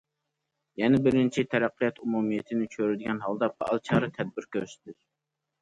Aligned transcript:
يەنى، 0.81 0.99
بىرىنچى، 1.07 1.43
تەرەققىيات 1.51 2.01
ئومۇمىيىتىنى 2.05 2.71
چۆرىدىگەن 2.77 3.21
ھالدا 3.27 3.53
پائال 3.61 3.85
چارە- 3.91 4.11
تەدبىر 4.17 4.49
كۆرسىتىش. 4.57 5.01